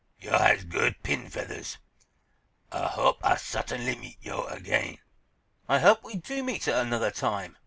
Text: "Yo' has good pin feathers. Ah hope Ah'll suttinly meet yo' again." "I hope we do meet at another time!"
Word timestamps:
"Yo' 0.19 0.35
has 0.35 0.63
good 0.63 0.95
pin 1.03 1.29
feathers. 1.29 1.77
Ah 2.71 2.87
hope 2.87 3.19
Ah'll 3.23 3.37
suttinly 3.37 3.95
meet 3.95 4.17
yo' 4.19 4.45
again." 4.45 4.97
"I 5.69 5.77
hope 5.77 6.03
we 6.03 6.15
do 6.15 6.43
meet 6.43 6.67
at 6.67 6.81
another 6.83 7.11
time!" 7.11 7.55